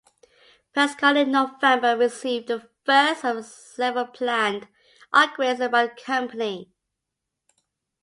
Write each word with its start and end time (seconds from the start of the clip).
Prescott 0.73 1.15
in 1.15 1.31
November 1.31 1.95
received 1.95 2.47
the 2.47 2.67
first 2.83 3.23
of 3.23 3.45
several 3.45 4.07
planned 4.07 4.67
upgrades 5.13 5.69
by 5.69 5.85
the 5.85 5.93
company. 5.95 6.71